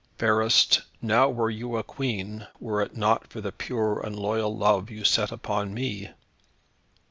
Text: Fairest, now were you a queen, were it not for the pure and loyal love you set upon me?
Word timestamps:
Fairest, 0.17 0.81
now 0.99 1.29
were 1.29 1.51
you 1.51 1.77
a 1.77 1.83
queen, 1.83 2.47
were 2.59 2.81
it 2.81 2.97
not 2.97 3.27
for 3.27 3.39
the 3.39 3.51
pure 3.51 3.99
and 3.99 4.17
loyal 4.17 4.57
love 4.57 4.89
you 4.89 5.03
set 5.05 5.31
upon 5.31 5.75
me? 5.75 6.09